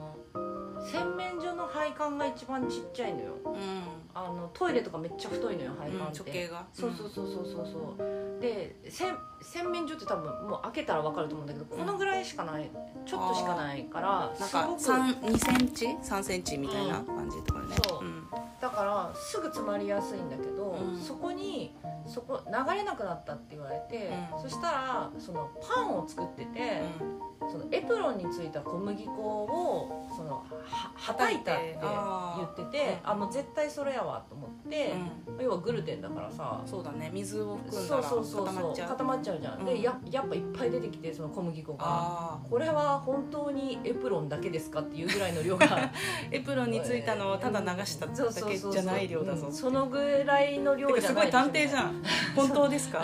[0.90, 3.34] 洗面所の配管が一番ちっちゃいのよ。
[3.44, 3.82] うん。
[4.14, 6.66] あのトイレとかめっちゃ太いのよ配うん管って、直径が。
[6.72, 7.66] そうそうそうそうそう
[7.98, 8.40] そう。
[8.40, 9.04] でせ
[9.42, 12.70] 洗面所って多分もう開けたら分かると思うんだけどこのぐらいしかない。
[13.04, 17.76] ちょっとしかないからなんかすごく2センチ？3センチみたいな感じとかね。
[17.86, 18.04] そう。
[18.04, 18.26] うん。
[18.60, 21.00] だからすぐ詰まりやすいんだけど、うん。
[21.00, 21.76] そこに
[22.08, 24.42] そこ流れなくなったって言われて、うん。
[24.42, 26.82] そしたらそのパンを作ってて、
[27.50, 31.78] そのエプロンについた小麦粉をそのははたいたって
[32.36, 34.94] 言っててあもう絶対それやわと思って、
[35.40, 36.30] 要はグルテンだから。
[36.30, 37.10] さそうだね。
[37.12, 38.88] 水を含んだらそうそうそうそう固まっちゃう。
[38.88, 39.64] 固まっちゃうじゃん、うん。
[39.64, 41.78] でややっぱいっぱい出てきてその小麦粉が。
[41.80, 45.66] あこれは本当にエプロンだけですかっていうぐらいの量が。
[45.66, 45.90] ー
[46.32, 48.12] エプロンについたのをただ流しただ
[48.48, 49.52] けじゃない量だぞうん。
[49.52, 51.97] そのぐらいの量じゃないすごい探偵じゃんん
[52.36, 53.02] 本当ですか？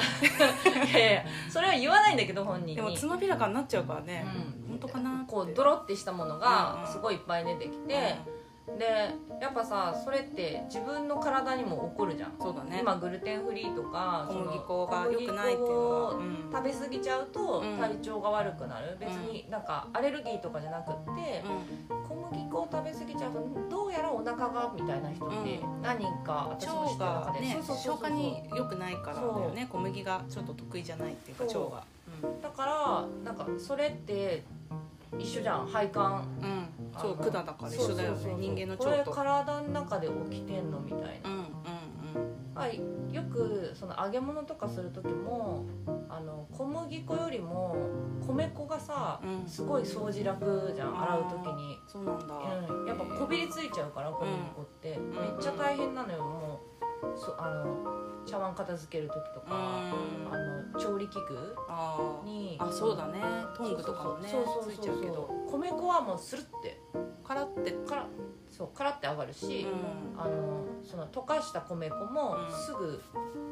[0.92, 2.76] いやいやそれは言わないんだけど本人に。
[2.76, 4.24] でもつまびらかになっちゃうからね。
[4.26, 4.68] うん。
[4.70, 6.40] 本当かなこうドロってしたものうんうん。
[6.40, 8.16] がすごいいっぱい出てきて、
[8.66, 12.78] でやっぱさそれって自分の体にも起こるじゃん、そうだね。
[12.80, 16.10] 今グルテンフリーとか小麦粉が良くないっていうのは。
[16.12, 17.78] 小麦粉を食べ過ぎちゃうとうん。
[17.78, 21.44] 体調が悪くなる、別になんかアレルギーとかじゃなくって、
[22.08, 25.82] 小麦粉を食べ過ぎちゃうとどうやらお腹がみたいな人ってうん。
[25.82, 27.96] 何人か私の知ってる腸がね中でそうそうそうそう。
[27.96, 29.68] 消化に良くないからだよね。
[29.70, 31.84] 小麦がちょっと得意じゃないっていうか腸が。
[32.42, 34.42] だからなんかそれって
[35.18, 35.66] 一緒じゃん。
[35.66, 36.24] 配管。
[36.42, 36.68] うん、うん、
[37.00, 41.30] そう管だから一緒だよね人間のこれ体の中で起きてんのみたいな。
[41.30, 41.44] うんうん
[42.54, 42.80] はい、
[43.12, 45.66] よくその揚げ物とかする時も
[46.08, 47.76] あの小麦粉よりも
[48.26, 49.48] 米粉がさ、うん。
[49.48, 52.34] すごい掃除楽じゃん洗う時に、そうなんだ。
[52.70, 55.10] うん、やっぱこびりついちゃうから小麦粉って、ん。
[55.10, 57.18] めっちゃ大変なのよもう。
[57.18, 60.32] そあの茶碗片付ける時とか、うん。
[60.32, 61.56] あの調理器具
[62.24, 63.22] にあそうだね。
[63.56, 64.72] トングとかもねそうそうそう。
[64.72, 65.30] ついちゃうけど。
[65.50, 66.80] 米粉はもうスルって
[67.22, 67.72] カラって。
[67.72, 68.06] から
[68.50, 70.20] そうカラって上がるし、うん。
[70.20, 72.52] あのその溶かした米粉もうん。
[72.52, 73.02] すぐ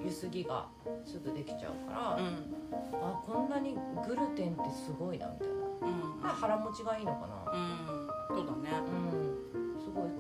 [0.04, 0.68] ゆすぎが
[1.04, 2.54] すぐできちゃうから、うん。
[3.02, 6.20] あこんなにグルテンってすごいなみたいな、うん。
[6.20, 7.52] まあ、腹持ちがいいのかな。
[7.52, 8.37] うん。
[8.37, 8.70] そうだね。
[8.87, 9.31] うん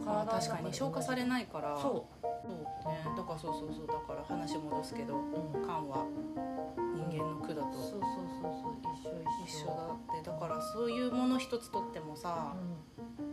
[0.04, 0.72] 体確かに。
[0.72, 1.76] 消化されないから。
[1.76, 3.16] そそうね。
[3.16, 3.86] だからそうそうそう。
[3.86, 6.06] だから話戻すけどう、うん、缶は
[7.10, 7.62] 人間の管と。
[7.72, 8.00] そうそう
[8.40, 8.74] そうそう。
[8.94, 9.64] 一緒一緒。
[9.64, 9.72] 一緒だ
[10.16, 10.30] って。
[10.30, 12.54] だからそういうもの一つとってもさ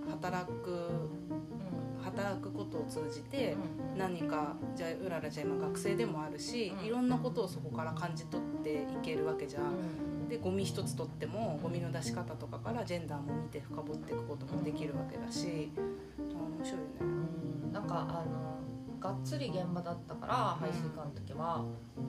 [0.09, 2.03] 働くうん。
[2.03, 3.61] 働くことを通じてうん。
[3.61, 6.85] うん何かじゃあうららちゃん今学生でもあるし、うん。
[6.85, 9.63] いろんなことをそこから感じ取っていけるわけじゃん。
[9.63, 9.67] う
[10.05, 10.29] ん。
[10.29, 16.18] でゴミ一つとってもゴミの出し方とかからジェンダーも見て深掘っていくこともできるわけだし、あ
[16.59, 16.93] 面白いよね。
[16.99, 17.03] う
[17.69, 17.71] ん。
[17.71, 18.59] なんかあの
[18.99, 21.63] がっつり現場だったから排水管の時は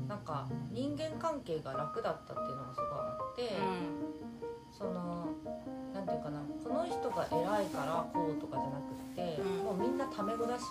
[0.09, 3.51] なんか人間関係が楽だったっていうのがすごいあって、
[4.73, 5.29] その
[5.95, 9.65] なんていうかなこの人が偉いからこうとかじゃなくて、うん。
[9.65, 10.65] もうみんなタメ語だし、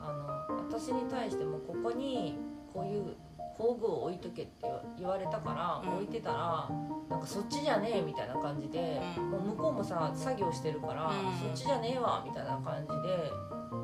[0.00, 0.12] あ
[0.48, 2.38] の私に対してもここに
[2.72, 3.14] こういう
[3.56, 4.66] 工具を置いとけって
[4.98, 5.96] 言われたから、うん。
[5.96, 6.68] 置いてたら
[7.08, 9.30] なんかそっちじゃねえみたいな感じで、うん。
[9.30, 11.38] もう向こうもさ作業してるから、うん。
[11.38, 13.30] そっちじゃねえわみたいな感じで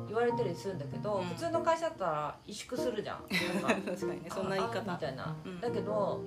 [0.07, 1.25] 言われたりするんだけど、うん。
[1.25, 3.23] 普通の会社だったら萎縮するじゃん。
[3.61, 5.61] なんか 確かにねそんな言いああみ方たいな、うん。
[5.61, 6.21] だけど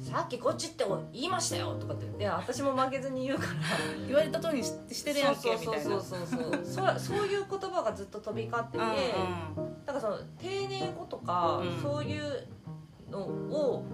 [0.00, 3.50] さっきこっちって言いましたよとかって言って私も負けずに言うから
[4.06, 6.18] 言われた通りにししてるやんけみたいなそうそう。
[6.18, 6.64] そうそうそう。
[6.64, 8.78] そうそういう言葉がずっと飛び交ってて、
[9.56, 11.82] うんだからその丁寧語とか、うん。
[11.82, 12.46] そういう
[13.14, 13.84] のを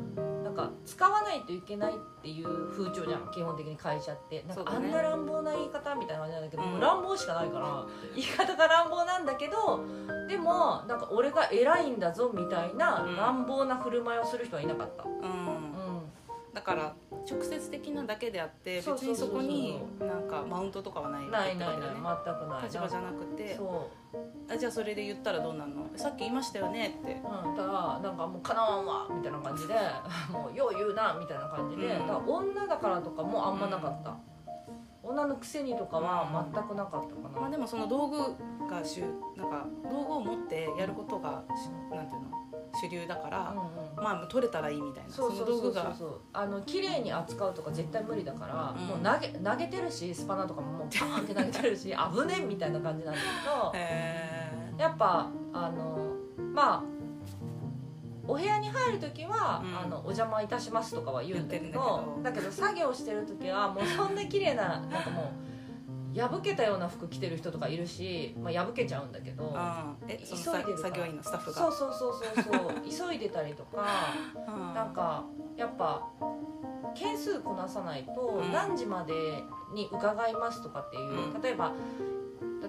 [0.42, 4.44] なんか使わないといけないっていう風潮じゃん基本的に会社って。
[4.48, 6.70] なんか、あんな乱暴な言い方みたいな感じなんだけど、うん。
[6.70, 9.84] もう乱暴しかないから 言い方が乱暴なんだけど
[10.26, 15.04] でもなんか俺が偉いんだぞみたいなうん乱暴な振る舞いをする人はいなかった。
[15.04, 15.20] うん、うん。
[15.20, 15.30] うん。
[16.52, 16.94] だから
[17.30, 22.64] 直接的なだけであって別にそこになんかマウントとかはないないないない全くない。
[22.64, 23.54] 立場じゃなくて。
[23.56, 23.64] そ
[24.12, 24.52] う。
[24.52, 25.86] あじゃあそれで言ったらどうなんの？
[25.96, 27.12] さっき言いましたよねって。
[27.14, 29.74] うん、たらなんかもうかなわんわみたいな感じで
[30.32, 32.06] もうよう言うなみたいな感じで、うん。
[32.06, 34.16] だ女だからとかもあんまなかった、
[35.02, 38.18] 女のくせにとかは全くなかったかな、まあでもその道具
[38.66, 39.02] が主
[39.36, 42.39] なんか道具を持ってやることがしなんていうの？
[42.72, 45.56] 主流だから、うんうんまあ取れたらいいみたいなそうそうそうそう。
[45.56, 45.94] の道具が。
[45.94, 48.86] そうあの綺麗に扱うとか絶対無理だから、うん。
[48.86, 56.14] もう投げ投げてるしスパナとかももう パーンって投げてるし危ねえみたいな感じなんだけどへやっぱあの
[56.54, 56.82] まあ
[58.26, 59.78] お部屋に入る時は、うん。
[59.78, 62.20] あの「お邪魔いたします」とかは言うんだけど。
[62.22, 65.24] だけど作業してる時はもうそんな綺麗ななんかもう
[66.14, 69.54] 破けたような服着てる人とかいるし、まあ、破けちゃうんだけど、
[70.08, 71.58] え急いでる作業員のスタッフが。
[71.58, 73.86] そうそうそうそうそう急いでたりとか
[74.48, 74.74] うん。
[74.74, 75.24] なんか
[75.56, 76.06] やっぱ
[76.94, 78.52] 件数こなさないとうん。
[78.52, 79.14] 何時まで
[79.72, 81.40] に伺いますとかっていう、うん。
[81.40, 81.72] 例えば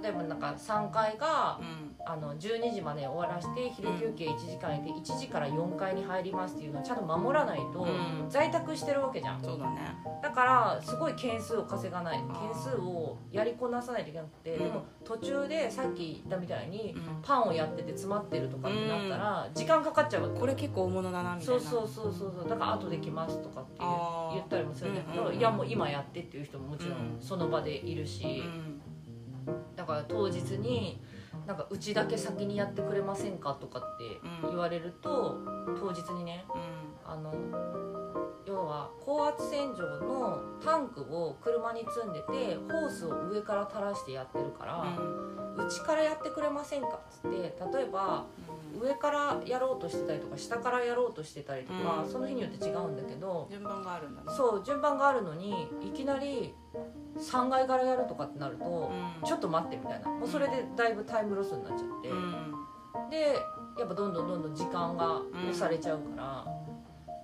[0.02, 8.30] 例えばなんか3階がうんあの12時まで終わらして昼休憩1時間入れて1時から4階に入りますっていうのをちゃんと守らないとうん。
[8.30, 9.42] 在宅してるわけじゃん。
[9.42, 9.96] そうだね。
[10.22, 12.18] だからすごい件数を稼がない。
[12.18, 14.64] 件数をやりこなさないといけなくて、うん。
[14.64, 17.22] でも途中でさっき言ったみたいにうん。
[17.22, 20.40] パンをやってて詰まってるとかってなったら時間かかっちゃうわけ。
[20.40, 21.62] これ結構大物だなみたいな。
[21.62, 23.72] そうそうそうそうだから後で来ますとかって
[24.34, 27.22] 言ったりもするんだけど、うんうんうんいやもう今やってっていう人ももちろうんん。
[27.22, 28.82] その場でいるし、うん。
[29.76, 31.02] だから当日に
[31.52, 35.38] なんかうちだけ先にやってくれませんかとかって言われると、
[35.78, 37.12] 当日にねうん。
[37.12, 37.34] あの
[38.52, 48.26] 要は高圧洗浄のタンクを車に積んでてホースを上から垂らしてやってるから、うちからやってくれませんかっつって例えば
[48.80, 52.12] 上からやろうとしてたりとか下からやろうとしてたりとか、うん。
[52.12, 54.28] その日によって違うんだけど順番があるんだね。
[54.36, 56.54] そう順番があるのにいきなり
[57.18, 59.28] 3階からやるとかってなると、うん。
[59.28, 60.10] ちょっと待ってみたいな。
[60.10, 63.10] もうそれでだいぶタイムロスになっちゃって、うん。
[63.10, 63.38] で
[63.78, 66.46] やっぱどんどんどんどん時間が押されちゃうから,、だ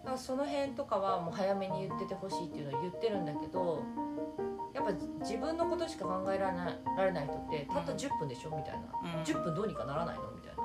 [0.08, 3.84] からその辺とかはもう早めに言っててほしいっていうのを言ってるんだけど
[4.74, 9.24] やっぱ自分のことしか考えられないられない人ってたった10分でしょみたいな、うん。
[9.24, 10.64] 10分どうにかならないのみたいな。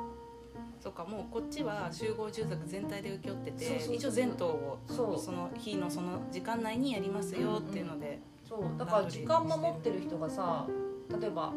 [0.81, 8.78] そうかもうこっちは集合住宅全体で請け負ってて一応全棟をその日のその時間内にやりますよっていうので、そう。
[8.78, 10.66] だから時間守ってる人がさ
[11.20, 11.52] 例えば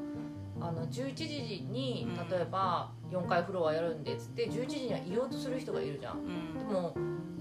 [0.62, 2.30] あの11時にうん。
[2.30, 6.20] 例えば4階フロアやるんでっつって11時には言おうとする人がいるじゃん。
[6.20, 6.68] うん。
[6.68, 6.96] でも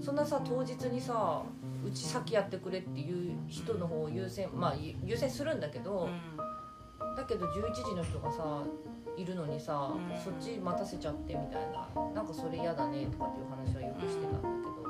[0.05, 1.41] そんなさ当日にさ
[1.83, 6.07] うち先やってくれっていう人の方を優先まあゆ優先するんだけど、
[7.17, 8.63] だけど11時の人がさ
[9.17, 10.15] いるのにさ、うん。
[10.23, 14.85] そっち待たせちゃってみたいななんかそれ嫌だねとかっていう話はよくしてたんだけど、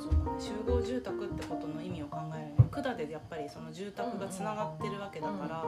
[0.00, 0.40] そうかね。
[0.40, 2.68] 集合住宅ってことの意味を考えるね。
[2.70, 5.64] 管でやっぱりその住宅がつながってるわけだから、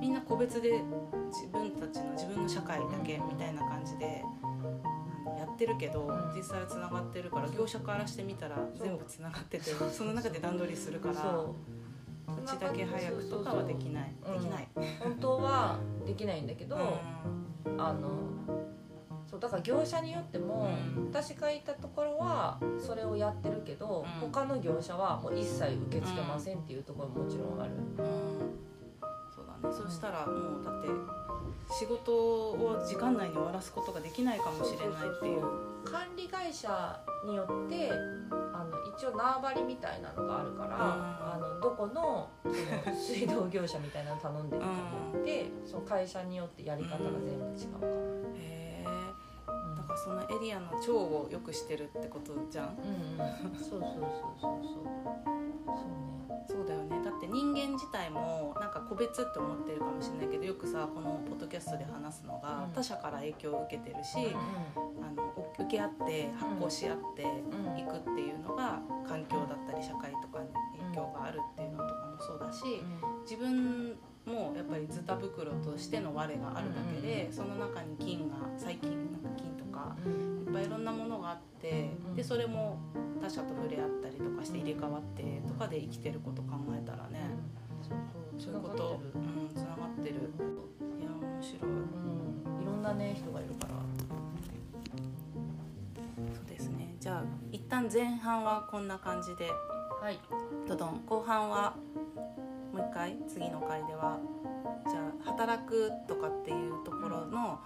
[0.00, 0.82] みんな個別で
[1.30, 4.24] 自分たちの自分の社会だけみたいな感じで、
[5.52, 6.32] ってるけど、うん。
[6.34, 11.54] 実際はつながってるから業者からしてみたら全部つながっててその中で段取りするからそ
[12.28, 12.42] う。
[12.42, 14.12] うちだけ早くとかはできない。
[14.24, 14.68] そうできない。
[15.00, 16.76] 本当はできないんだけど、
[17.66, 17.80] うん。
[17.80, 18.08] あの
[19.30, 21.04] そうだから業者によっても、うん。
[21.06, 24.28] 私がいたところはそれをやってるけど、うん。
[24.28, 27.96] 他の業者はもう一切受け付けませんっていうところももちろんある、うん。
[29.34, 29.74] そうだね。
[29.74, 30.88] そしたらもうだって
[31.72, 35.42] 仕事を時間内に終わらすことができないかもしれないっていう。
[35.84, 42.30] 管理会社によってあの一応縄張りみたいなのがあるから、あのどこの
[42.94, 47.88] 水道業者みたいなの頼んでるかによって、その会社によってやり方が全部違うから、
[49.96, 52.76] そのエリアの腸をよくしてるってことじゃん。
[52.78, 54.00] うんうんそうそうそう
[54.40, 55.02] そうそうそうね。
[56.48, 57.00] そうだよね。
[57.04, 62.72] だって人間自体もなんか個別って思ってるかもしれないけどよくさこのポッドキャストで話すのが、うん。
[62.72, 64.36] 他者から影響を受けてるし、う
[65.02, 70.48] あのお受け合って発行し合ってんいくっていうのが環境だったり社会とかに
[70.92, 72.62] 影響があるっていうのとかもそうだし、
[73.22, 79.11] 自分もやっぱりズタ袋としての我があるだけで、その中に菌が細菌
[79.82, 82.78] かいっぱいいろんなものがあって、うんでそれも
[83.20, 87.20] 他者と触れ合ったりとかして入れ替わってとかで生きてること考えたらね、
[88.38, 88.54] そう。
[88.54, 90.14] いうことうんつながってる。
[90.98, 91.70] いや面白い。
[91.70, 91.74] う
[92.58, 92.62] ん。
[92.62, 93.74] いろんなね人がいるから。
[96.34, 96.96] そうですね。
[96.98, 99.48] じゃあ一旦前半はこんな感じで。
[100.00, 100.18] はい。
[100.68, 101.02] どどん。
[101.06, 101.74] 後半は
[102.72, 104.18] もう一回次の回では
[104.88, 107.60] じゃあ働くとかっていうところの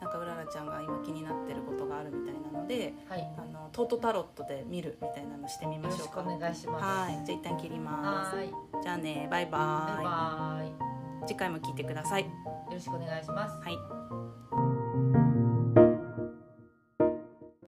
[0.00, 3.28] なんかうららちゃんが今気になってることがあるみたいなのではい。
[3.38, 6.22] あのトートタロットで見るみたいなのしてみよましょうか。
[6.22, 6.84] ろしくお願いします。
[6.84, 7.26] はい。
[7.26, 8.36] じゃあ一旦切ります。
[8.36, 8.54] はーい。
[8.82, 9.58] じゃあねバイバ
[9.96, 11.26] バイバイ。
[11.26, 12.22] 次回も聞いてください。
[12.22, 12.30] イよ
[12.72, 13.56] ろしくお願いします。
[13.56, 14.71] はい